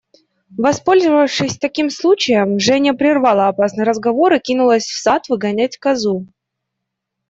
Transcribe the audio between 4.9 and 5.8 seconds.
сад выгонять